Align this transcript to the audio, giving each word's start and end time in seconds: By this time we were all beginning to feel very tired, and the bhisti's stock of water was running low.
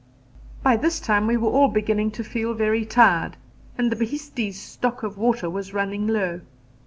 By 0.63 0.77
this 0.77 0.99
time 0.99 1.27
we 1.27 1.37
were 1.37 1.51
all 1.51 1.67
beginning 1.67 2.09
to 2.17 2.23
feel 2.23 2.55
very 2.55 2.85
tired, 2.85 3.37
and 3.77 3.91
the 3.91 3.95
bhisti's 3.95 4.59
stock 4.59 5.03
of 5.03 5.15
water 5.15 5.47
was 5.47 5.75
running 5.75 6.07
low. 6.07 6.41